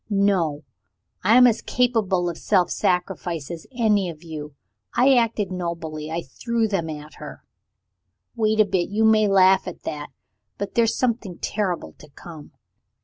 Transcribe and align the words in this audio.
No! 0.09 0.63
I 1.23 1.37
am 1.37 1.45
as 1.45 1.61
capable 1.61 2.27
of 2.27 2.35
self 2.35 2.71
sacrifice 2.71 3.51
as 3.51 3.67
any 3.71 4.09
of 4.09 4.23
you 4.23 4.55
I 4.95 5.13
acted 5.15 5.51
nobly 5.51 6.09
I 6.09 6.23
threw 6.23 6.67
them 6.67 6.89
at 6.89 7.17
her. 7.17 7.43
Wait 8.35 8.59
a 8.59 8.65
bit! 8.65 8.89
You 8.89 9.05
may 9.05 9.27
laugh 9.27 9.67
at 9.67 9.83
that, 9.83 10.09
but 10.57 10.73
there's 10.73 10.97
something 10.97 11.37
terrible 11.37 11.93
to 11.99 12.09
come. 12.09 12.51